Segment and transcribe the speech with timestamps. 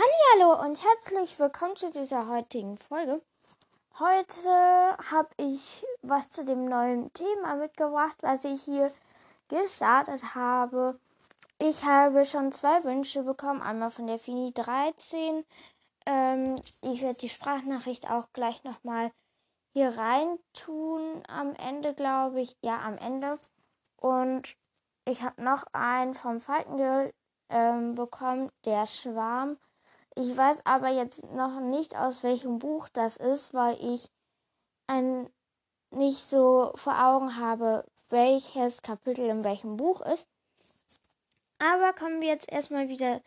[0.00, 3.20] Hallo und herzlich willkommen zu dieser heutigen Folge.
[3.98, 8.90] Heute habe ich was zu dem neuen Thema mitgebracht, was ich hier
[9.48, 10.98] gestartet habe.
[11.58, 15.44] Ich habe schon zwei Wünsche bekommen, einmal von der Fini 13.
[16.06, 19.12] Ähm, ich werde die Sprachnachricht auch gleich nochmal
[19.74, 22.56] hier rein tun am Ende, glaube ich.
[22.62, 23.38] Ja, am Ende.
[23.96, 24.56] Und
[25.04, 27.12] ich habe noch einen vom Falkengirl
[27.50, 29.58] ähm, bekommen, der Schwarm.
[30.20, 34.10] Ich weiß aber jetzt noch nicht, aus welchem Buch das ist, weil ich
[34.86, 35.30] ein,
[35.92, 40.28] nicht so vor Augen habe, welches Kapitel in welchem Buch ist.
[41.58, 43.22] Aber kommen wir jetzt erstmal wieder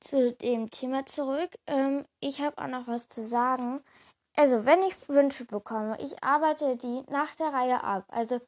[0.00, 1.50] zu dem Thema zurück.
[1.66, 3.82] Ähm, ich habe auch noch was zu sagen.
[4.34, 8.04] Also, wenn ich Wünsche bekomme, ich arbeite die nach der Reihe ab.
[8.08, 8.40] Also,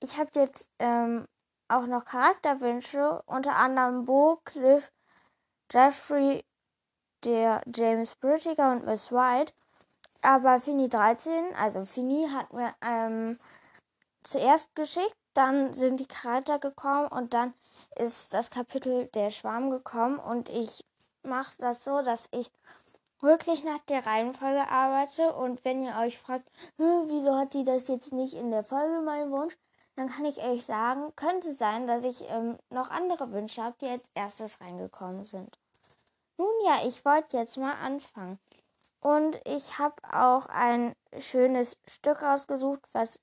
[0.00, 1.26] ich habe jetzt ähm,
[1.68, 4.92] auch noch Charakterwünsche, unter anderem Bo, Cliff,
[5.72, 6.44] Jeffrey,
[7.24, 9.52] der James Britiger und Miss White.
[10.22, 13.38] Aber Fini 13, also Fini, hat mir ähm,
[14.22, 17.54] zuerst geschickt, dann sind die Charakter gekommen und dann
[17.96, 20.84] ist das Kapitel der Schwarm gekommen und ich
[21.22, 22.50] mache das so, dass ich
[23.20, 28.12] wirklich nach der Reihenfolge arbeite und wenn ihr euch fragt, wieso hat die das jetzt
[28.12, 29.56] nicht in der Folge, mein Wunsch,
[29.96, 33.88] dann kann ich euch sagen, könnte sein, dass ich ähm, noch andere Wünsche habe, die
[33.88, 35.58] als erstes reingekommen sind.
[36.38, 38.38] Nun ja, ich wollte jetzt mal anfangen.
[39.00, 43.20] Und ich habe auch ein schönes Stück rausgesucht, was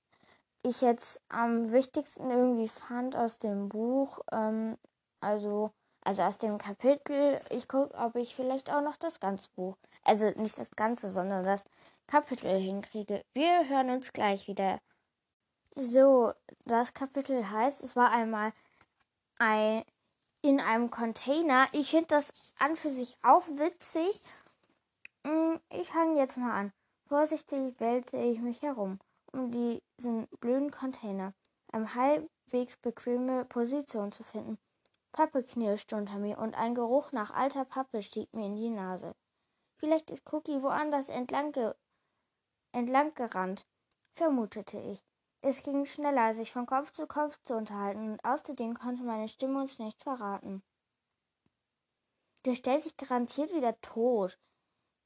[0.63, 4.19] ich jetzt am wichtigsten irgendwie fand aus dem Buch.
[4.31, 4.77] Ähm,
[5.19, 7.39] also, also aus dem Kapitel.
[7.49, 11.43] Ich gucke, ob ich vielleicht auch noch das ganze Buch, also nicht das ganze, sondern
[11.43, 11.65] das
[12.07, 13.23] Kapitel hinkriege.
[13.33, 14.79] Wir hören uns gleich wieder.
[15.75, 16.33] So,
[16.65, 18.53] das Kapitel heißt, es war einmal
[19.39, 19.83] ein,
[20.43, 21.67] in einem Container.
[21.71, 24.21] Ich finde das an für sich auch witzig.
[25.23, 26.73] Mm, ich fange jetzt mal an.
[27.07, 28.99] Vorsichtig wälze ich mich herum
[29.33, 31.33] um diesen blöden Container
[31.71, 34.57] eine halbwegs bequeme Position zu finden.
[35.11, 39.15] Pappe knirschte unter mir und ein Geruch nach alter Pappe stieg mir in die Nase.
[39.77, 41.73] Vielleicht ist Cookie woanders entlang, ge
[42.71, 43.65] entlang gerannt,
[44.15, 45.03] vermutete ich.
[45.45, 49.59] Es ging schneller, sich von Kopf zu Kopf zu unterhalten, und außerdem konnte meine Stimme
[49.59, 50.63] uns nicht verraten.
[52.45, 54.39] Der stellt sich garantiert wieder tot.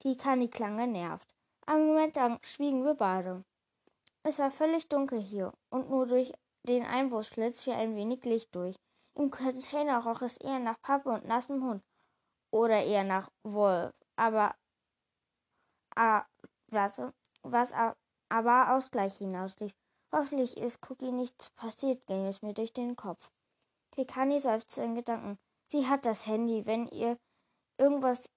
[0.04, 1.34] Die Kani klang genervt.
[1.66, 3.46] Einen Moment lang schwiegen wir beide.
[4.22, 6.32] Es war völlig dunkel hier, und nur durch
[6.62, 8.76] den Einwurfschlitz fiel ein wenig Licht durch.
[9.16, 11.84] Im Container roch es eher nach Pappe und nassem Hund.
[12.52, 13.92] Oder eher nach Wolf.
[14.16, 14.56] Aber
[15.96, 16.26] ah,
[16.68, 17.02] was,
[17.42, 17.74] was
[18.30, 19.74] aber Ausgleich hinauslief.
[20.12, 23.32] Hoffentlich ist Cookie nichts passiert, ging es mir durch den Kopf.
[23.92, 25.38] Kekani seufzte in Gedanken.
[25.68, 26.66] Sie hat das Handy.
[26.66, 27.18] Wenn ihr
[27.78, 28.30] irgendwas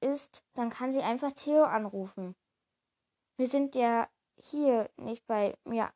[0.00, 2.36] ist, dann kann sie einfach Theo anrufen.
[3.36, 5.92] Wir sind ja hier nicht bei mir,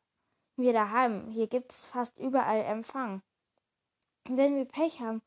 [0.57, 1.29] mir daheim.
[1.29, 3.21] Hier gibt es fast überall Empfang.
[4.25, 5.21] Wenn wir Pech haben,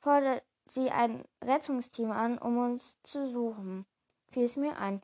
[0.00, 3.84] fordert sie ein Rettungsteam an, um uns zu suchen.
[4.30, 5.02] Fiel es mir ein.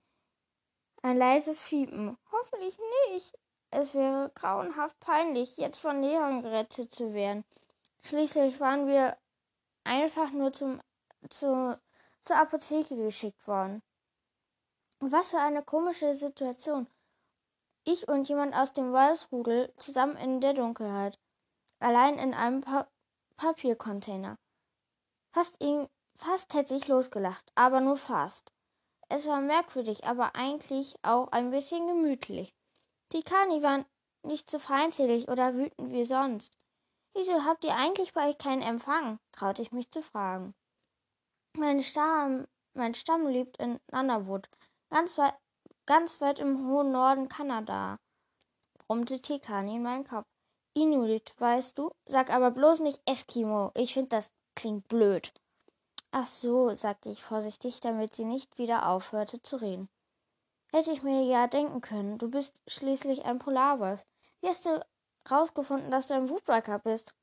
[1.02, 2.16] Ein leises Fiepen.
[2.30, 2.78] Hoffentlich
[3.10, 3.36] nicht.
[3.70, 7.44] Es wäre grauenhaft peinlich, jetzt von Lehrern gerettet zu werden.
[8.02, 9.16] Schließlich waren wir
[9.84, 10.80] einfach nur zum,
[11.28, 11.76] zu,
[12.22, 13.82] zur Apotheke geschickt worden.
[15.00, 16.86] Was für eine komische Situation.
[17.84, 21.18] Ich und jemand aus dem Wolfsrudel zusammen in der Dunkelheit.
[21.78, 22.88] Allein in einem pa
[23.36, 24.36] Papiercontainer.
[25.30, 25.86] Fast, ihn,
[26.16, 28.52] fast hätte ich losgelacht, aber nur fast.
[29.08, 32.52] Es war merkwürdig, aber eigentlich auch ein bisschen gemütlich.
[33.12, 33.86] Die Kani waren
[34.22, 36.56] nicht so feindselig oder wütend wie sonst.
[37.14, 39.18] Wieso habt ihr eigentlich bei euch keinen Empfang?
[39.32, 40.54] traute ich mich zu fragen.
[41.56, 44.48] Mein Stamm, mein Stamm lebt in Nunavut,
[44.90, 45.34] ganz weit,
[45.86, 47.98] ganz weit im hohen Norden Kanada,
[48.86, 50.26] brummte Tikani in meinem Kopf.
[50.74, 51.90] Inuit, weißt du?
[52.06, 53.72] Sag aber bloß nicht Eskimo.
[53.74, 55.32] Ich finde, das klingt blöd.
[56.12, 59.88] Ach so, sagte ich vorsichtig, damit sie nicht wieder aufhörte zu reden.
[60.70, 62.18] Hätte ich mir ja denken können.
[62.18, 64.04] Du bist schließlich ein Polarwolf.
[64.40, 64.84] Wie hast du
[65.30, 67.14] rausgefunden, dass du ein Woodwalker bist?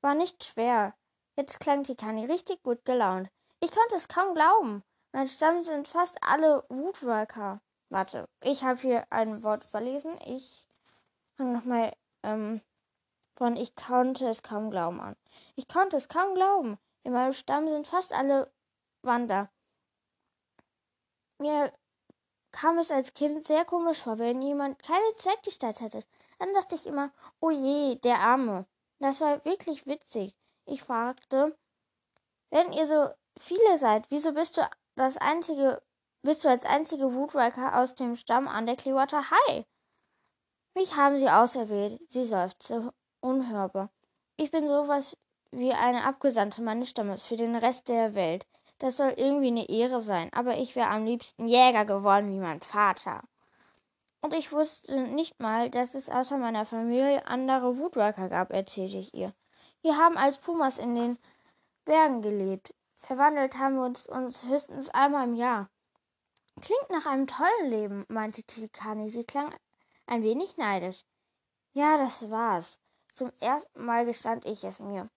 [0.00, 0.94] War nicht schwer.
[1.36, 3.28] Jetzt klang Tikani richtig gut gelaunt.
[3.60, 4.82] Ich konnte es kaum glauben.
[5.12, 7.60] Mein Stamm sind fast alle Woodwalker.
[7.88, 10.12] Warte, ich habe hier ein Wort überlesen.
[10.24, 10.68] Ich
[11.36, 12.60] fange nochmal ähm,
[13.34, 15.16] von Ich konnte es kaum glauben an.
[15.56, 16.78] Ich konnte es kaum glauben.
[17.02, 18.52] In meinem Stamm sind fast alle
[19.02, 19.50] Wander.
[21.38, 21.72] Mir
[22.52, 26.00] kam es als Kind sehr komisch vor, wenn jemand keine Zeitgestalt hatte.
[26.38, 27.10] Dann dachte ich immer,
[27.40, 28.66] oh je, der Arme.
[28.98, 30.34] Das war wirklich witzig.
[30.66, 31.56] Ich fragte,
[32.50, 33.08] wenn ihr so
[33.38, 34.62] viele seid, wieso bist du
[34.96, 35.82] das einzige,
[36.22, 39.64] bist du als einzige Woodriker aus dem Stamm an der Clearwater High?
[40.74, 43.90] Mich haben sie auserwählt, sie seufzte unhörbar.
[44.36, 45.16] Ich bin sowas
[45.50, 48.46] wie eine Abgesandte meines Stammes für den Rest der Welt.
[48.80, 52.62] Das soll irgendwie eine Ehre sein, aber ich wäre am liebsten Jäger geworden wie mein
[52.62, 53.22] Vater.
[54.22, 59.12] Und ich wusste nicht mal, dass es außer meiner Familie andere Woodworker gab, erzählte ich
[59.12, 59.34] ihr.
[59.82, 61.18] Wir haben als Pumas in den
[61.84, 62.74] Bergen gelebt.
[62.96, 65.68] Verwandelt haben wir uns, uns höchstens einmal im Jahr.
[66.62, 69.10] Klingt nach einem tollen Leben, meinte Tikani.
[69.10, 69.54] Sie klang
[70.06, 71.04] ein wenig neidisch.
[71.74, 72.80] Ja, das war's.
[73.12, 75.10] Zum ersten Mal gestand ich es mir.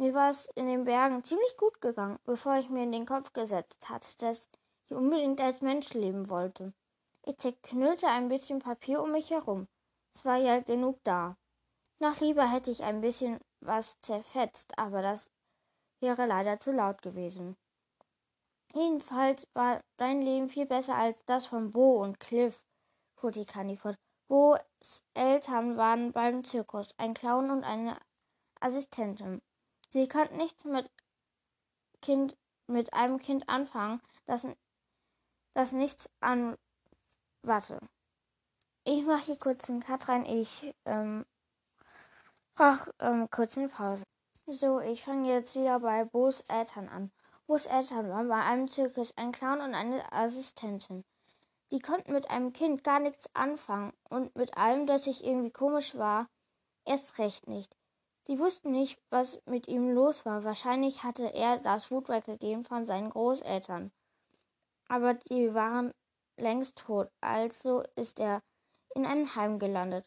[0.00, 3.34] Mir war es in den Bergen ziemlich gut gegangen, bevor ich mir in den Kopf
[3.34, 4.48] gesetzt hatte, dass
[4.88, 6.72] ich unbedingt als Mensch leben wollte.
[7.26, 9.68] Ich zerknüllte ein bisschen Papier um mich herum.
[10.14, 11.36] Es war ja genug da.
[11.98, 15.30] Noch lieber hätte ich ein bisschen was zerfetzt, aber das
[16.00, 17.58] wäre leider zu laut gewesen.
[18.72, 22.64] Jedenfalls war dein Leben viel besser als das von Bo und Cliff,
[23.16, 23.98] fuhr die Candy fort.
[24.28, 27.98] Bo's Eltern waren beim Zirkus, ein Clown und eine
[28.60, 29.42] Assistentin.
[29.90, 30.90] Sie konnten nichts mit
[32.00, 32.36] Kind,
[32.68, 34.46] mit einem Kind anfangen, das,
[35.54, 36.56] das nichts an.
[37.42, 37.80] Warte.
[38.84, 40.24] Ich mache hier kurz einen Cut rein.
[40.24, 41.26] Ich ähm,
[42.56, 44.04] mach ähm, kurz eine Pause.
[44.46, 47.10] So, ich fange jetzt wieder bei Bo's Eltern an.
[47.46, 51.04] Bo's Eltern waren bei einem Zirkus ein Clown und eine Assistentin.
[51.72, 55.94] Die konnten mit einem Kind gar nichts anfangen und mit allem, das sich irgendwie komisch
[55.96, 56.28] war,
[56.84, 57.76] erst recht nicht.
[58.30, 60.44] Sie wussten nicht, was mit ihm los war.
[60.44, 63.90] Wahrscheinlich hatte er das Wut weggegeben von seinen Großeltern.
[64.86, 65.92] Aber die waren
[66.36, 68.40] längst tot, also ist er
[68.94, 70.06] in ein Heim gelandet.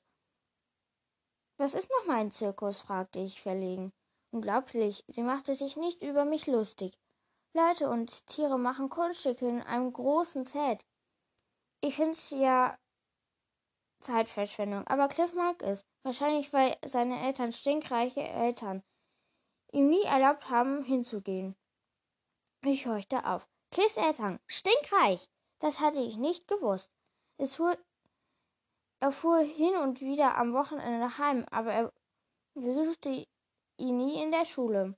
[1.58, 2.80] Was ist noch mein Zirkus?
[2.80, 3.92] fragte ich verlegen.
[4.32, 6.98] Unglaublich, sie machte sich nicht über mich lustig.
[7.54, 10.86] Leute und Tiere machen Kunststücke in einem großen Zelt.
[11.82, 12.78] Ich finde es ja
[14.04, 15.86] Zeitverschwendung, aber Cliff mag es.
[16.04, 18.84] Wahrscheinlich, weil seine Eltern, stinkreiche Eltern,
[19.72, 21.56] ihm nie erlaubt haben, hinzugehen.
[22.62, 23.48] Ich horchte auf.
[23.72, 25.30] Cliffs Eltern, stinkreich!
[25.60, 26.92] Das hatte ich nicht gewusst.
[27.38, 27.78] Es fuhr,
[29.00, 31.94] er fuhr hin und wieder am Wochenende heim, aber er
[32.54, 33.26] besuchte
[33.78, 34.96] ihn nie in der Schule.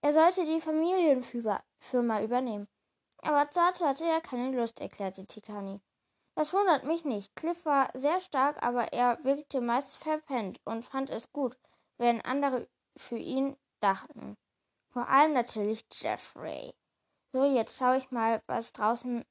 [0.00, 2.66] Er sollte die Familienfirma übernehmen.
[3.18, 5.80] Aber dazu hatte er keine Lust, erklärte Tikani.
[6.34, 7.34] Das wundert mich nicht.
[7.36, 11.56] Cliff war sehr stark, aber er wirkte meist verpennt und fand es gut,
[11.98, 14.36] wenn andere für ihn dachten.
[14.90, 16.74] Vor allem natürlich Jeffrey.
[17.32, 19.24] So, jetzt schaue ich mal, was draußen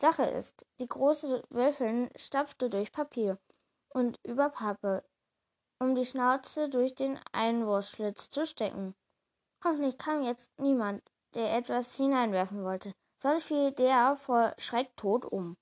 [0.00, 0.66] Sache ist.
[0.80, 3.38] Die große Würfeln stapfte durch Papier
[3.90, 5.04] und über Pappe,
[5.78, 8.94] um die Schnauze durch den Einwurfschlitz zu stecken.
[9.64, 11.02] Hoffentlich kam jetzt niemand,
[11.34, 12.94] der etwas hineinwerfen wollte.
[13.18, 15.56] Sonst fiel der vor Schreck tot um.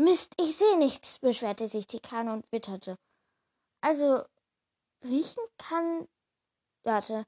[0.00, 2.96] Mist, ich sehe nichts, beschwerte sich die Kanne und witterte.
[3.82, 4.24] Also,
[5.04, 6.08] riechen kann.
[6.84, 7.26] Warte.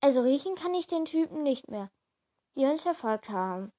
[0.00, 1.90] Also riechen kann ich den Typen nicht mehr,
[2.56, 3.70] die uns verfolgt haben.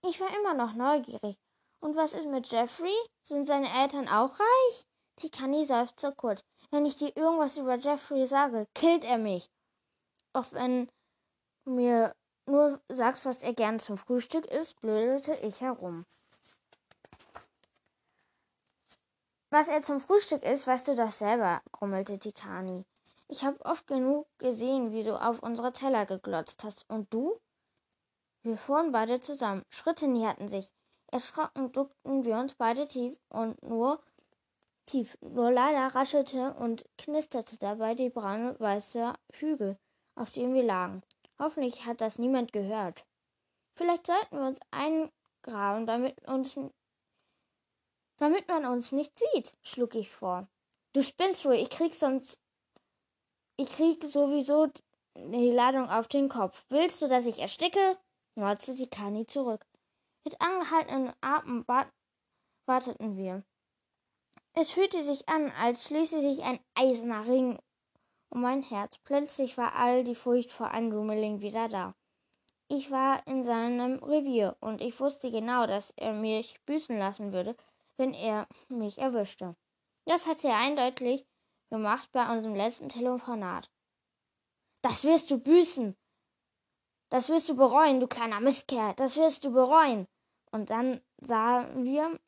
[0.00, 1.36] Ich war immer noch neugierig.
[1.80, 2.96] Und was ist mit Jeffrey?
[3.20, 4.86] Sind seine Eltern auch reich?
[5.20, 6.42] Die Kanni seufzte kurz.
[6.70, 9.50] Wenn ich dir irgendwas über Jeffrey sage, killt er mich.
[10.32, 10.90] Auch wenn
[11.66, 12.14] mir
[12.46, 16.04] nur sagst, was er gern zum Frühstück isst, blödelte ich herum.
[19.50, 22.84] Was er zum Frühstück isst, weißt du doch selber, grummelte Tikani.
[23.28, 26.84] Ich habe oft genug gesehen, wie du auf unsere Teller geglotzt hast.
[26.90, 27.40] Und du?
[28.42, 29.64] Wir fuhren beide zusammen.
[29.70, 30.74] Schritte näherten sich.
[31.06, 34.02] Erschrocken duckten wir uns beide tief und nur
[34.86, 35.16] tief.
[35.20, 39.78] Nur leider raschelte und knisterte dabei die braune weiße Hügel,
[40.16, 41.02] auf dem wir lagen.
[41.44, 43.04] Hoffentlich hat das niemand gehört.
[43.76, 46.58] Vielleicht sollten wir uns eingraben, damit uns
[48.16, 50.48] damit man uns nicht sieht, schlug ich vor.
[50.94, 52.40] Du spinnst wohl, ich krieg sonst
[53.58, 54.68] ich krieg sowieso
[55.18, 56.64] die Ladung auf den Kopf.
[56.70, 57.98] Willst du, dass ich ersticke?
[58.36, 59.66] morzte die Kani zurück.
[60.24, 61.66] Mit angehaltenen Atem
[62.64, 63.44] warteten wir.
[64.54, 67.58] Es fühlte sich an, als schließe sich ein eiserner Ring
[68.34, 68.98] um mein Herz.
[68.98, 71.08] Plötzlich war all die Furcht vor Andrew
[71.40, 71.94] wieder da.
[72.68, 77.56] Ich war in seinem Revier und ich wusste genau, dass er mich büßen lassen würde,
[77.96, 79.54] wenn er mich erwischte.
[80.06, 81.26] Das hat er eindeutig
[81.70, 83.70] gemacht bei unserem letzten Telefonat.
[84.82, 85.96] Das wirst du büßen.
[87.10, 88.94] Das wirst du bereuen, du kleiner Mistkerl.
[88.96, 90.08] Das wirst du bereuen.
[90.50, 92.18] Und dann sahen wir,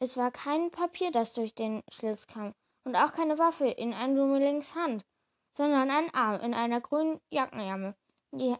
[0.00, 2.54] es war kein Papier, das durch den Schlitz kam,
[2.84, 5.04] und auch keine Waffe in Andrew Millings Hand
[5.58, 7.96] sondern ein Arm in einer grünen Jackenärmel.
[8.30, 8.54] Die,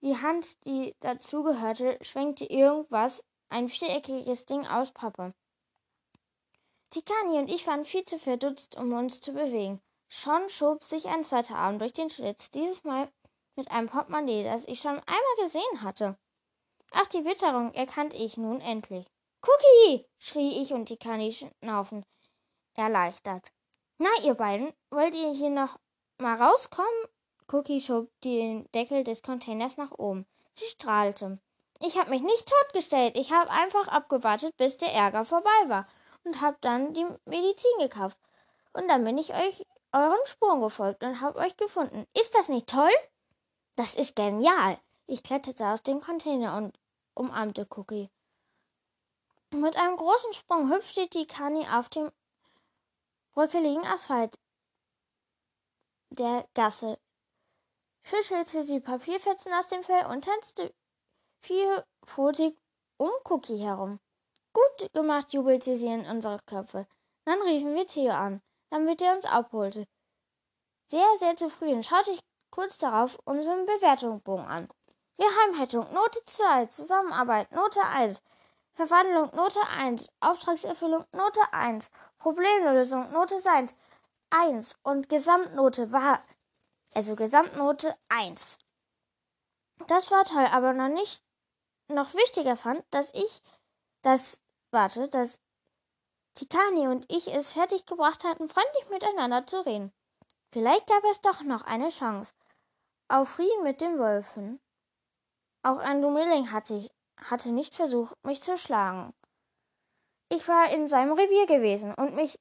[0.00, 5.34] die Hand, die dazugehörte, schwenkte irgendwas, ein viereckiges Ding aus Pappe.
[6.88, 9.82] Tikani und ich waren viel zu verdutzt, um uns zu bewegen.
[10.08, 13.12] Schon schob sich ein zweiter Arm durch den Schlitz, dieses Mal
[13.54, 16.16] mit einem Portemonnaie, das ich schon einmal gesehen hatte.
[16.92, 19.06] Ach, die Witterung erkannte ich nun endlich.
[19.42, 20.06] Cookie!
[20.18, 22.06] schrie ich und Tikani schnaufend
[22.74, 23.52] erleichtert.
[23.98, 25.78] Na, ihr beiden, wollt ihr hier noch
[26.18, 26.88] mal rauskommen?
[27.50, 30.26] Cookie schob den Deckel des Containers nach oben.
[30.58, 31.38] Sie strahlte.
[31.80, 33.16] Ich habe mich nicht totgestellt.
[33.16, 35.86] Ich habe einfach abgewartet, bis der Ärger vorbei war
[36.24, 38.16] und habe dann die Medizin gekauft.
[38.72, 42.06] Und dann bin ich euch euren Spuren gefolgt und habe euch gefunden.
[42.14, 42.92] Ist das nicht toll?
[43.76, 44.78] Das ist genial.
[45.06, 46.78] Ich kletterte aus dem Container und
[47.14, 48.08] umarmte Cookie.
[49.50, 52.10] Mit einem großen Sprung hüpfte die Kani auf dem
[53.32, 54.38] bröckeligen Asphalt
[56.10, 56.98] der Gasse,
[58.04, 60.74] schüttelte die Papierfetzen aus dem Fell und tanzte
[61.40, 62.56] vierpfotig
[62.98, 63.98] um Cookie herum.
[64.52, 66.86] Gut gemacht, jubelte sie in unsere Köpfe.
[67.24, 69.86] Dann riefen wir Theo an, damit er uns abholte.
[70.88, 72.20] Sehr, sehr zufrieden schaute ich
[72.50, 74.68] kurz darauf unseren Bewertungsbogen an.
[75.16, 78.22] Geheimhaltung Note 2, Zusammenarbeit Note 1,
[78.74, 83.74] Verwandlung Note 1, Auftragserfüllung Note 1, Problemlösung Note 1,
[84.30, 86.22] 1 und Gesamtnote war,
[86.94, 88.58] also Gesamtnote 1.
[89.88, 91.22] Das war toll, aber noch nicht,
[91.88, 93.42] noch wichtiger fand, dass ich,
[94.00, 95.40] das, warte, dass
[96.34, 99.92] Tikani und ich es fertiggebracht hatten, freundlich miteinander zu reden.
[100.50, 102.32] Vielleicht gab es doch noch eine Chance.
[103.08, 104.60] Auf Frieden mit den Wölfen.
[105.62, 109.14] Auch ein Dumilling hatte ich, hatte nicht versucht, mich zu schlagen.
[110.28, 112.38] Ich war in seinem Revier gewesen und mich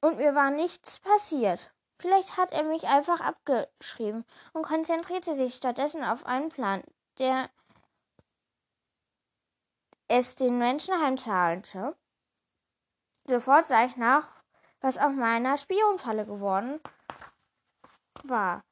[0.00, 1.72] und mir war nichts passiert.
[2.00, 6.84] Vielleicht hat er mich einfach abgeschrieben und konzentrierte sich stattdessen auf einen Plan,
[7.18, 7.50] der
[10.06, 11.96] es den Menschen heimzahlte.
[13.26, 14.30] Sofort sah ich nach,
[14.80, 16.80] was auf meiner Spionfalle geworden
[18.22, 18.62] war.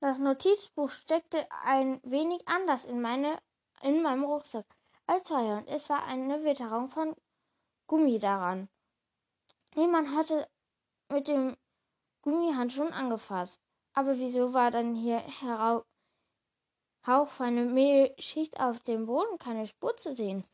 [0.00, 3.38] Das Notizbuch steckte ein wenig anders in, meine,
[3.82, 4.66] in meinem Rucksack
[5.06, 7.14] als vorher und es war eine Witterung von
[7.86, 8.68] Gummi daran.
[9.74, 10.48] Niemand hatte
[11.08, 11.56] mit dem
[12.22, 13.60] Gummihandschuh angefasst.
[13.92, 15.84] Aber wieso war dann hier herau
[17.06, 20.44] hauchfeine Mehlschicht auf dem Boden keine Spur zu sehen?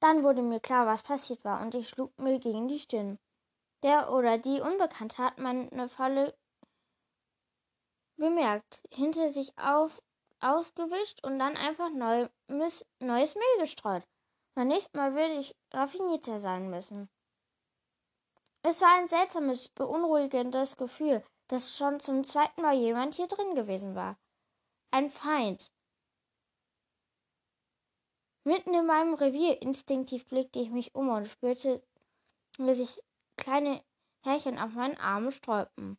[0.00, 3.18] Dann wurde mir klar, was passiert war, und ich schlug mir gegen die Stirn.
[3.82, 6.36] Der oder die Unbekannte hat meine Falle
[8.16, 10.02] bemerkt, hinter sich auf,
[10.40, 14.04] ausgewischt und dann einfach neu, mis, neues Mehl gestreut.
[14.54, 17.08] Beim nächsten Mal würde ich raffinierter sein müssen.
[18.62, 23.94] Es war ein seltsames, beunruhigendes Gefühl, dass schon zum zweiten Mal jemand hier drin gewesen
[23.94, 24.18] war.
[24.90, 25.70] Ein Feind.
[28.44, 31.82] Mitten in meinem Revier instinktiv blickte ich mich um und spürte,
[32.58, 33.00] wie sich
[33.36, 33.82] kleine
[34.22, 35.98] Härchen auf meinen Armen sträubten.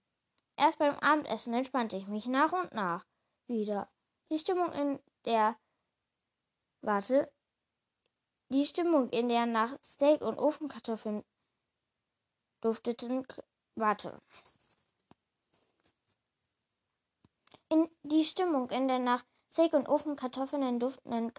[0.57, 3.05] Erst beim Abendessen entspannte ich mich nach und nach
[3.47, 3.89] wieder.
[4.31, 5.55] Die Stimmung in der
[6.81, 7.31] Warte,
[8.49, 11.23] die Stimmung in der nach Steak und Ofenkartoffeln
[12.61, 13.25] dufteten
[13.75, 14.19] Warte.
[17.69, 21.33] In die Stimmung in der nach Steak und Ofenkartoffeln duftenden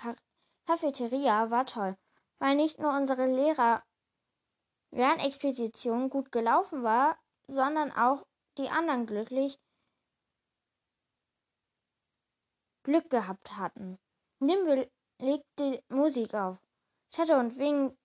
[0.66, 1.96] Cafeteria war toll,
[2.38, 3.82] weil nicht nur unsere Lehrer
[4.90, 8.27] Lernexpedition gut gelaufen war, sondern auch
[8.58, 9.58] die anderen glücklich
[12.82, 13.98] Glück gehabt hatten.
[14.40, 16.58] Nimble legte Musik auf.
[17.14, 17.96] Shadow und Wing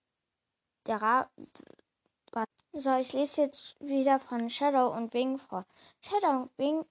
[0.86, 1.30] der Ra
[2.76, 5.64] so, ich lese jetzt wieder von Shadow und Wing vor.
[6.00, 6.84] Shadow und Wing,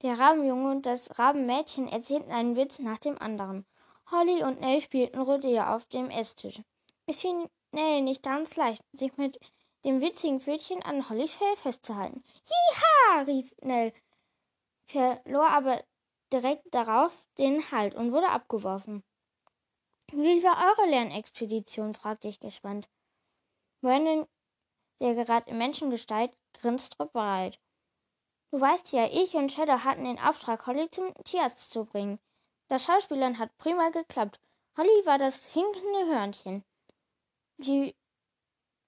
[0.00, 3.66] der Rabenjunge und das Rabenmädchen erzählten einen Witz nach dem anderen.
[4.10, 6.62] Holly und Nell spielten Rodeo auf dem Esstisch.
[7.04, 9.38] Es fiel Nell nicht ganz leicht, sich mit
[9.84, 12.22] dem witzigen Pfötchen an Hollys Fell festzuhalten.
[12.44, 13.22] Jiha!
[13.22, 13.92] rief Nell,
[14.86, 15.84] verlor aber
[16.32, 19.02] direkt darauf den Halt und wurde abgeworfen.
[20.12, 21.94] Wie war eure Lernexpedition?
[21.94, 22.88] fragte ich gespannt.
[23.80, 24.26] Brandon,
[25.00, 27.58] der gerade in Menschengestalt, grinst breit.
[28.50, 32.18] Du weißt ja, ich und Shadow hatten den Auftrag, Holly zum Tierarzt zu bringen.
[32.68, 34.40] Das Schauspielern hat prima geklappt.
[34.76, 36.64] Holly war das hinkende Hörnchen.
[37.56, 37.94] Wie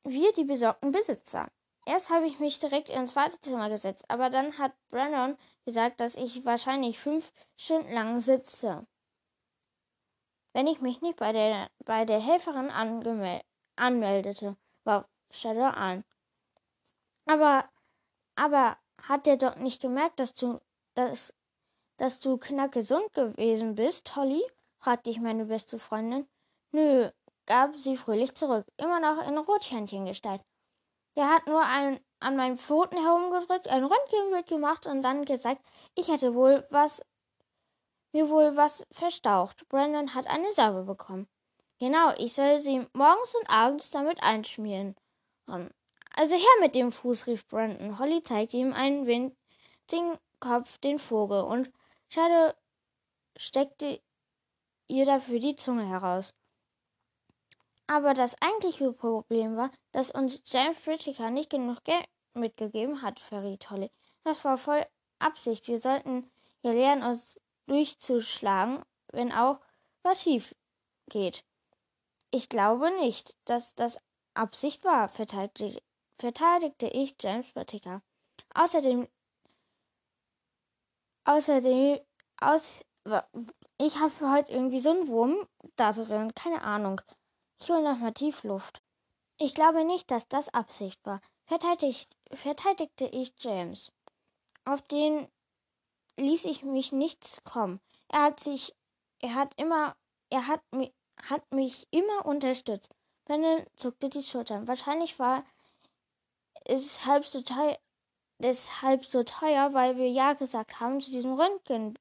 [0.04, 1.49] wir die besorgten Besitzer.
[1.85, 6.44] Erst habe ich mich direkt ins Wartezimmer gesetzt, aber dann hat Brandon gesagt, dass ich
[6.44, 8.87] wahrscheinlich fünf Stunden lang sitze
[10.52, 12.71] wenn ich mich nicht bei der, bei der Helferin
[13.76, 14.56] anmeldete.
[15.30, 16.04] Shadow an.
[17.25, 17.64] Aber,
[18.37, 20.61] aber hat der doch nicht gemerkt, dass du,
[20.94, 21.32] dass,
[21.97, 24.42] dass du knackgesund gewesen bist, Holly?
[24.76, 26.28] fragte ich meine beste Freundin.
[26.73, 27.11] Nö,
[27.46, 30.42] gab sie fröhlich zurück, immer noch in Rothähnchengestalt.
[31.14, 35.62] Er hat nur ein, an meinen Pfoten herumgedrückt, ein Röntgenbild gemacht und dann gesagt,
[35.94, 37.04] ich hätte wohl was,
[38.12, 39.68] mir wohl was verstaucht.
[39.68, 41.28] Brandon hat eine Salbe bekommen.
[41.78, 44.96] Genau, ich soll sie morgens und abends damit einschmieren.
[45.46, 45.68] Um,
[46.14, 47.99] also her mit dem Fuß, rief Brandon.
[47.99, 51.70] Holly zeigte ihm einen winzigen Kopf, den Vogel, und
[52.08, 52.52] Shadow
[53.37, 54.00] steckte
[54.88, 56.34] ihr dafür die Zunge heraus.
[57.92, 63.68] Aber das eigentliche Problem war, dass uns James Whittaker nicht genug Geld mitgegeben hat, verriet
[63.68, 63.90] Holly.
[64.25, 64.87] Das war voll
[65.18, 65.68] Absicht.
[65.68, 66.30] Wir sollten
[66.62, 69.61] ja lernen, uns durchzuschlagen, wenn auch
[70.02, 70.54] was schief
[71.11, 71.44] geht.
[72.30, 73.99] Ich glaube nicht, dass das
[74.32, 75.82] Absicht war, verteidigte,
[76.18, 78.00] verteidigte ich James Whittaker.
[78.54, 79.06] Außerdem,
[81.25, 82.00] außerdem,
[82.38, 82.82] aus,
[83.76, 85.46] ich habe heute irgendwie so einen Wurm
[85.76, 87.02] da drin, keine Ahnung.
[87.62, 88.83] Ich hole nochmal Tiefluft.
[89.38, 93.92] Ich glaube nicht, dass das Absicht war, verteidigt, verteidigte ich James.
[94.64, 95.28] Auf den
[96.16, 97.81] ließ ich mich nichts kommen.
[98.09, 98.75] Er hat sich,
[99.21, 99.95] er hat immer,
[100.28, 100.61] er hat,
[101.23, 102.92] hat mich immer unterstützt.
[103.26, 104.66] Brandon zuckte die Schultern.
[104.66, 105.45] Wahrscheinlich war
[106.64, 107.78] es halb so teuer,
[108.38, 111.97] deshalb so teuer, weil wir Ja gesagt haben zu diesem Röntgen,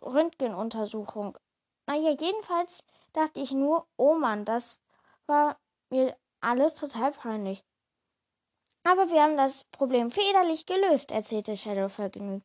[0.00, 1.36] Röntgenuntersuchung.
[1.86, 4.80] Naja, jedenfalls dachte ich nur, oh Mann, das
[5.26, 5.58] war
[5.90, 7.64] mir alles total peinlich.
[8.84, 12.44] Aber wir haben das Problem federlich gelöst, erzählte Shadow vergnügt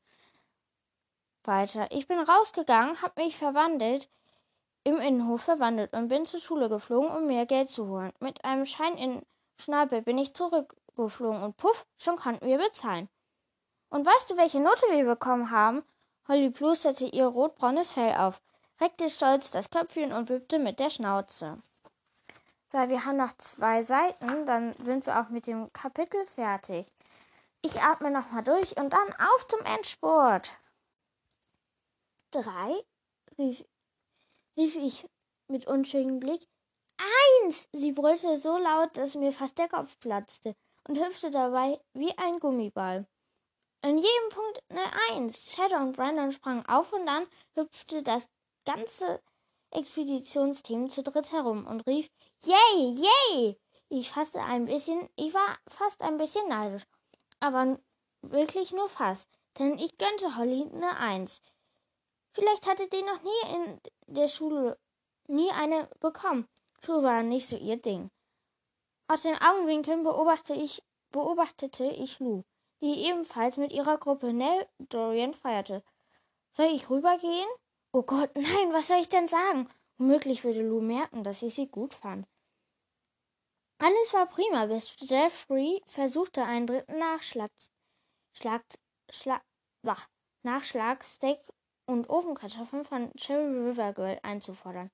[1.47, 1.87] weiter.
[1.91, 4.09] Ich bin rausgegangen, hab mich verwandelt,
[4.83, 8.11] im Innenhof verwandelt und bin zur Schule geflogen, um mehr Geld zu holen.
[8.19, 9.21] Mit einem Schein in
[9.57, 13.07] Schnabel bin ich zurückgeflogen und puff, schon konnten wir bezahlen.
[13.89, 15.83] Und weißt du, welche Note wir bekommen haben?
[16.27, 18.41] Holly plusterte ihr rotbraunes Fell auf
[18.79, 21.61] reckte stolz das Köpfchen und wippte mit der Schnauze.
[22.71, 26.87] So, wir haben noch zwei Seiten, dann sind wir auch mit dem Kapitel fertig.
[27.61, 30.57] Ich atme nochmal durch und dann auf zum Endspurt.
[32.31, 32.83] Drei,
[33.37, 33.63] rief,
[34.57, 35.07] rief ich
[35.47, 36.47] mit unschönem Blick.
[36.97, 37.69] Eins!
[37.71, 40.55] Sie brüllte so laut, dass mir fast der Kopf platzte
[40.87, 43.05] und hüpfte dabei wie ein Gummiball.
[43.81, 45.45] In jedem Punkt eine Eins.
[45.45, 48.29] Shadow und Brandon sprangen auf und dann hüpfte das
[48.65, 49.21] ganze
[49.71, 52.09] Expeditionsteam zu dritt herum und rief
[52.43, 53.59] Yay, yay!
[53.89, 56.83] Ich fasste ein bisschen, ich war fast ein bisschen neidisch,
[57.39, 57.79] aber
[58.21, 59.27] wirklich nur fast,
[59.59, 61.41] denn ich gönnte Holly eine Eins.
[62.33, 64.79] Vielleicht hatte die noch nie in der Schule
[65.27, 66.47] nie eine bekommen.
[66.83, 68.09] Schule war nicht so ihr Ding.
[69.07, 72.43] Aus den Augenwinkeln beobachtete ich, beobachtete ich Lou,
[72.81, 75.83] die ebenfalls mit ihrer Gruppe Nell Dorian feierte.
[76.53, 77.47] Soll ich rübergehen?
[77.95, 79.69] Oh Gott, nein, was soll ich denn sagen?
[79.99, 82.25] Womöglich würde Lou merken, dass ich sie gut fand.
[83.77, 87.51] Alles war prima, bis Jeffrey versuchte, einen dritten Nachschlag,
[88.33, 88.63] Schlag,
[89.11, 89.43] Schlag,
[89.83, 90.07] wach,
[90.41, 91.39] Nachschlag, Steak
[91.85, 94.89] und Ofenkartoffeln von Cherry River Girl einzufordern.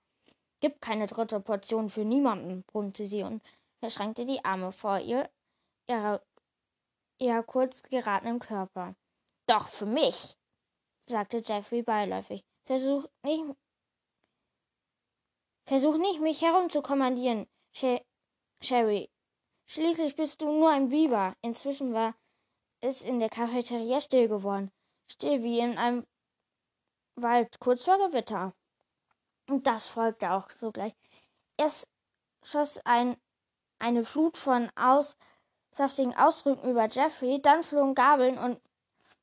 [0.59, 3.41] Gibt keine dritte Portion für niemanden, brummte sie und
[3.79, 5.29] verschränkte die Arme vor ihr,
[5.87, 6.21] ihrer,
[7.17, 8.95] ihrer kurz geratenen Körper.
[9.47, 10.35] Doch für mich,
[11.07, 12.43] sagte Jeffrey beiläufig.
[12.69, 13.43] Versuch nicht,
[15.65, 17.47] versuch nicht, mich herumzukommandieren,
[18.61, 19.09] Sherry.
[19.65, 21.35] Schließlich bist du nur ein Biber.
[21.41, 22.13] Inzwischen war
[22.79, 24.71] es in der Cafeteria still geworden.
[25.07, 26.05] Still wie in einem
[27.15, 28.53] Wald, kurz vor Gewitter.
[29.47, 30.93] Und das folgte auch sogleich.
[31.57, 31.87] Erst
[32.43, 33.17] schoss ein,
[33.79, 35.17] eine Flut von aus,
[35.71, 38.61] saftigen Ausdrücken über Jeffrey, dann flogen Gabeln und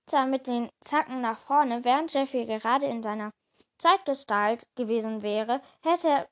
[0.06, 3.32] zwar mit den Zacken nach vorne, während Jeffrey gerade in seiner
[3.78, 6.28] Zeitgestalt gewesen wäre, hätte,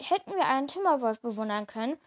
[0.00, 1.98] hätten wir einen Timmerwolf bewundern können,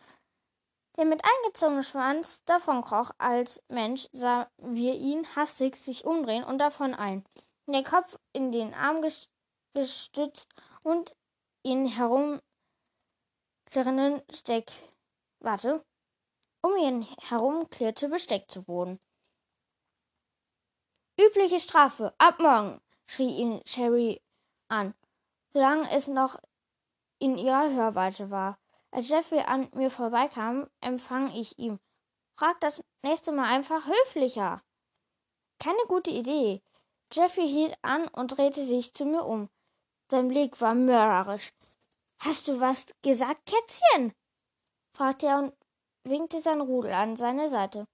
[0.97, 3.11] der mit eingezogenem Schwanz davonkroch.
[3.17, 7.25] Als Mensch sahen wir ihn hastig sich umdrehen und davon ein,
[7.67, 9.03] den Kopf in den Arm
[9.73, 10.49] gestützt
[10.83, 11.15] und
[11.63, 14.71] ihn herumklirrenden Steck,
[15.39, 15.83] warte,
[16.61, 18.99] um ihn herum klirrte Besteck zu Boden.
[21.19, 24.21] Übliche Strafe, ab morgen, schrie ihn Sherry
[24.69, 24.93] an,
[25.51, 26.39] solange es noch
[27.19, 28.57] in ihrer Hörweite war.
[28.91, 31.77] Als Jeffrey an mir vorbeikam, empfang ich ihn.
[32.37, 34.63] Frag das nächste Mal einfach höflicher.
[35.59, 36.61] Keine gute Idee.
[37.11, 39.49] Jeffrey hielt an und drehte sich zu mir um.
[40.09, 41.51] Sein Blick war mörderisch.
[42.19, 44.13] Hast du was gesagt, Kätzchen?
[44.95, 45.53] fragte er und
[46.05, 47.87] winkte sein Rudel an seine Seite.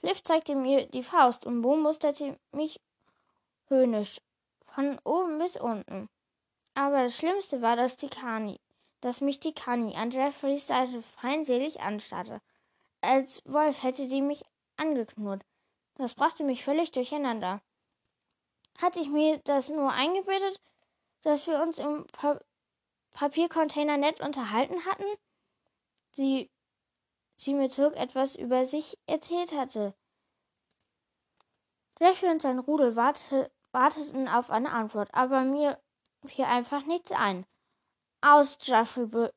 [0.00, 2.80] Cliff zeigte mir die Faust und Bo musterte mich
[3.68, 4.20] höhnisch
[4.64, 6.08] von oben bis unten.
[6.74, 8.10] Aber das Schlimmste war, dass die
[9.00, 12.40] dass mich die Kani an Jeffreys Seite feindselig anstarrte.
[13.00, 14.44] Als Wolf hätte sie mich
[14.76, 15.42] angeknurrt.
[15.96, 17.60] Das brachte mich völlig durcheinander.
[18.80, 20.60] Hatte ich mir das nur eingebildet,
[21.22, 22.40] dass wir uns im pa
[23.10, 25.06] Papiercontainer nett unterhalten hatten?
[26.12, 26.50] Sie,
[27.38, 29.94] sie mir zurück etwas über sich erzählt hatte.
[32.00, 35.80] Jeffrey und sein Rudel warte, warteten auf eine Antwort, aber mir
[36.26, 37.46] fiel einfach nichts ein.
[38.20, 39.30] Aus, Jeffrey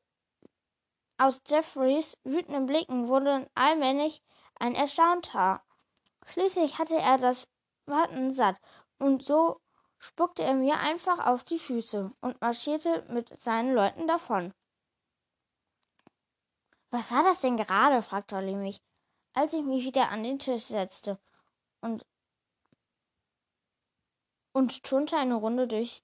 [1.18, 4.22] aus Jeffreys wütenden Blicken wurde allmählich
[4.58, 5.62] ein erstaunter.
[6.26, 7.48] Schließlich hatte er das
[7.86, 8.60] Warten satt,
[8.98, 9.60] und so
[9.98, 14.52] spuckte er mir einfach auf die Füße und marschierte mit seinen Leuten davon.
[16.92, 18.02] Was war das denn gerade?
[18.02, 18.82] fragte Olli mich,
[19.32, 21.18] als ich mich wieder an den Tisch setzte
[21.80, 22.04] und
[24.54, 26.02] und turnte eine Runde durch,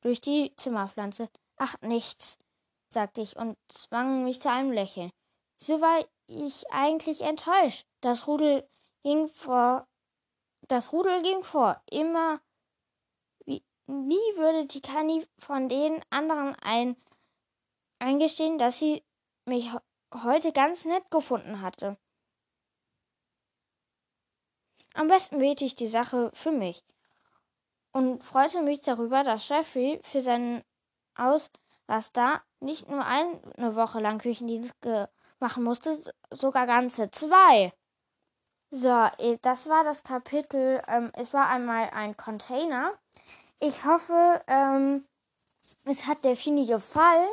[0.00, 1.30] durch die Zimmerpflanze.
[1.56, 2.40] Ach, nichts,
[2.88, 5.12] sagte ich und zwang mich zu einem Lächeln.
[5.56, 7.86] So war ich eigentlich enttäuscht.
[8.00, 8.68] Das Rudel
[9.04, 9.86] ging vor,
[10.66, 11.80] das Rudel ging vor.
[11.88, 12.40] Immer,
[13.44, 16.96] wie, nie würde Tikani von den anderen ein,
[18.00, 19.04] eingestehen, dass sie
[19.44, 19.70] mich
[20.12, 21.96] heute ganz nett gefunden hatte.
[24.94, 26.84] Am besten wählte ich die Sache für mich
[27.92, 30.62] und freute mich darüber, dass Jeffrey für seinen
[31.14, 34.74] Ausraster nicht nur eine Woche lang Küchendienst
[35.38, 35.98] machen musste,
[36.30, 37.72] sogar ganze zwei.
[38.70, 39.08] So,
[39.42, 40.82] das war das Kapitel.
[40.88, 42.92] Ähm, es war einmal ein Container.
[43.60, 45.04] Ich hoffe, ähm,
[45.84, 47.28] es hat der Fini gefallen.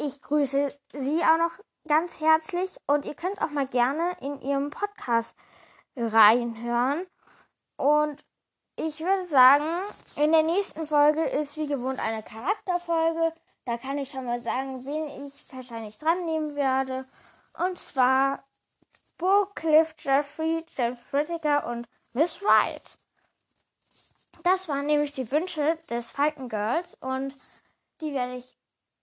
[0.00, 4.70] Ich grüße Sie auch noch ganz herzlich und ihr könnt auch mal gerne in Ihrem
[4.70, 5.36] Podcast
[5.96, 7.06] reinhören.
[7.76, 8.24] Und
[8.76, 9.66] ich würde sagen,
[10.16, 13.32] in der nächsten Folge ist wie gewohnt eine Charakterfolge.
[13.64, 17.06] Da kann ich schon mal sagen, wen ich wahrscheinlich dran nehmen werde.
[17.58, 18.44] Und zwar
[19.18, 22.98] Bo, Cliff, Jeffrey, James Whittaker und Miss Wright.
[24.42, 27.34] Das waren nämlich die Wünsche des Falcon Girls und
[28.00, 28.58] die werde ich.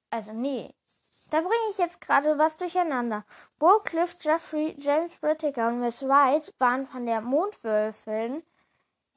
[0.10, 0.74] Also, nee.
[1.30, 3.24] Da bringe ich jetzt gerade was durcheinander.
[3.60, 8.44] Bo, Cliff, Jeffrey, James Whittaker und Miss Wright waren von der Mondwölfin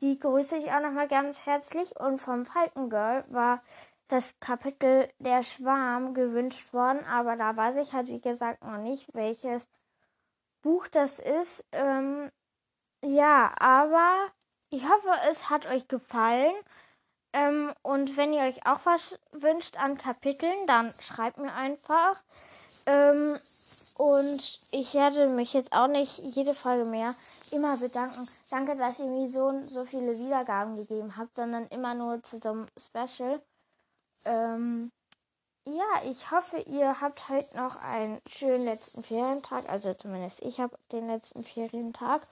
[0.02, 1.98] die grüße ich auch nochmal ganz herzlich.
[1.98, 3.62] Und vom Falkengirl war
[4.08, 9.14] das Kapitel Der Schwarm gewünscht worden, aber da weiß ich halt, wie gesagt, noch nicht,
[9.14, 9.68] welches
[10.60, 11.64] Buch das ist.
[11.70, 12.32] Ähm,
[13.04, 14.32] ja, aber
[14.70, 16.54] ich hoffe, es hat euch gefallen.
[17.32, 22.22] Ähm, und wenn ihr euch auch was wünscht an Kapiteln, dann schreibt mir einfach.
[22.86, 23.38] Ähm,
[23.96, 27.14] und ich werde mich jetzt auch nicht jede Folge mehr
[27.50, 28.28] immer bedanken.
[28.50, 32.50] Danke, dass ihr mir so, so viele Wiedergaben gegeben habt, sondern immer nur zu so
[32.50, 33.40] einem Special.
[34.24, 34.90] Ähm,
[35.64, 39.68] ja, ich hoffe, ihr habt heute noch einen schönen letzten Ferientag.
[39.68, 42.22] Also zumindest ich habe den letzten Ferientag.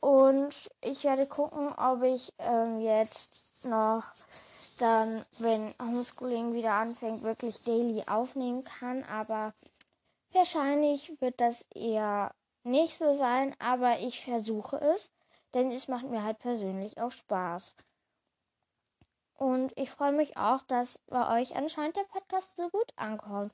[0.00, 3.30] Und ich werde gucken, ob ich ähm, jetzt
[3.64, 4.04] noch
[4.78, 9.04] dann, wenn Homeschooling wieder anfängt, wirklich daily aufnehmen kann.
[9.04, 9.54] Aber
[10.32, 15.10] wahrscheinlich wird das eher nicht so sein, aber ich versuche es,
[15.52, 17.76] denn es macht mir halt persönlich auch Spaß.
[19.36, 23.52] Und ich freue mich auch, dass bei euch anscheinend der Podcast so gut ankommt.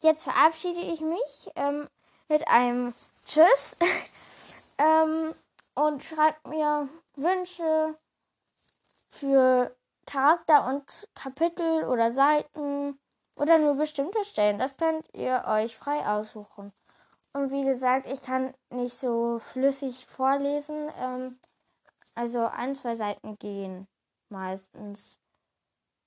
[0.00, 1.88] Jetzt verabschiede ich mich ähm,
[2.28, 2.94] mit einem
[3.26, 3.76] Tschüss
[4.78, 5.34] ähm,
[5.74, 7.94] und schreibt mir Wünsche
[9.12, 12.98] für Charakter und Kapitel oder Seiten
[13.36, 14.58] oder nur bestimmte Stellen.
[14.58, 16.72] Das könnt ihr euch frei aussuchen.
[17.32, 20.90] Und wie gesagt, ich kann nicht so flüssig vorlesen.
[20.98, 21.38] Ähm,
[22.14, 23.86] also ein, zwei Seiten gehen
[24.28, 25.18] meistens.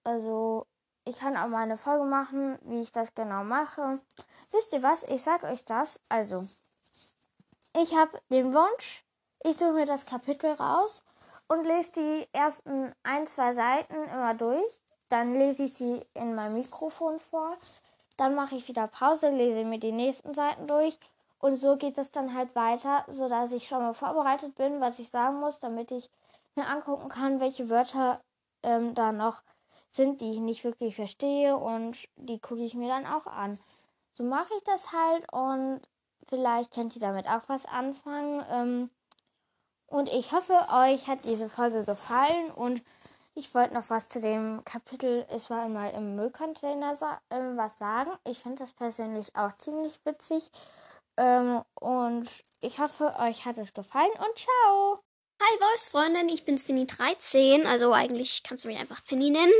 [0.04, 0.68] Also
[1.06, 4.00] ich kann auch mal eine Folge machen, wie ich das genau mache.
[4.52, 5.04] Wisst ihr was?
[5.04, 6.00] Ich sag euch das.
[6.10, 6.48] Also,
[7.76, 9.06] ich habe den Wunsch,
[9.44, 11.04] ich suche mir das Kapitel raus
[11.48, 14.80] und lese die ersten ein, zwei Seiten immer durch.
[15.10, 17.56] Dann lese ich sie in mein Mikrofon vor.
[18.18, 20.98] Dann mache ich wieder Pause, lese mir die nächsten Seiten durch
[21.40, 25.10] und so geht es dann halt weiter, sodass ich schon mal vorbereitet bin, was ich
[25.10, 26.10] sagen muss, damit ich
[26.56, 28.22] mir angucken kann, welche Wörter
[28.64, 29.44] ähm, da noch
[29.92, 33.60] sind, die ich nicht wirklich verstehe und die gucke ich mir dann auch an.
[34.14, 35.82] So mache ich das halt und
[36.28, 38.44] vielleicht könnt ihr damit auch was anfangen.
[38.50, 38.90] Ähm,
[39.88, 42.82] und ich hoffe, euch hat diese Folge gefallen und
[43.38, 46.94] ich wollte noch was zu dem Kapitel, es war einmal im Müllcontainer
[47.30, 48.12] äh, was sagen.
[48.26, 50.52] Ich finde das persönlich auch ziemlich witzig.
[51.18, 52.30] Ähm, und
[52.62, 55.04] ich hoffe, euch hat es gefallen und ciao.
[55.42, 59.52] Hi Wolfsfreundin, ich bin Finny 13, also eigentlich kannst du mich einfach Finny nennen.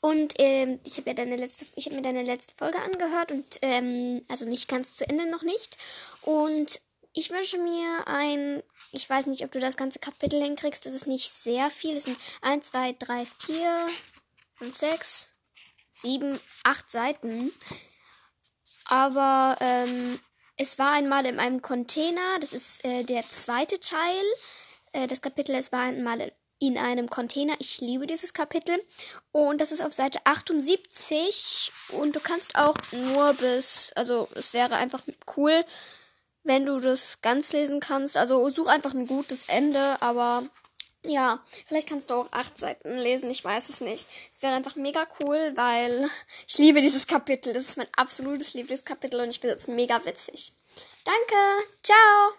[0.00, 3.58] Und ähm, ich habe ja deine letzte, ich habe mir deine letzte Folge angehört und
[3.62, 5.76] ähm, also nicht ganz zu Ende noch nicht.
[6.22, 6.80] Und
[7.18, 11.08] ich wünsche mir ein, ich weiß nicht, ob du das ganze Kapitel hinkriegst, das ist
[11.08, 11.96] nicht sehr viel.
[11.96, 13.88] Es sind 1, 2, 3, 4,
[14.58, 15.32] 5, 6,
[15.92, 17.52] 7, 8 Seiten.
[18.84, 20.20] Aber ähm,
[20.56, 24.24] es war einmal in einem Container, das ist äh, der zweite Teil.
[24.92, 27.54] Äh, das Kapitel, es war einmal in einem Container.
[27.58, 28.80] Ich liebe dieses Kapitel.
[29.32, 31.72] Und das ist auf Seite 78.
[31.90, 35.02] Und du kannst auch nur bis, also es wäre einfach
[35.36, 35.64] cool,
[36.44, 38.16] wenn du das ganz lesen kannst.
[38.16, 40.42] Also such einfach ein gutes Ende, aber
[41.04, 44.08] ja, vielleicht kannst du auch acht Seiten lesen, ich weiß es nicht.
[44.30, 46.08] Es wäre einfach mega cool, weil
[46.46, 47.52] ich liebe dieses Kapitel.
[47.52, 50.52] Das ist mein absolutes Lieblingskapitel und ich finde es mega witzig.
[51.04, 52.38] Danke, ciao!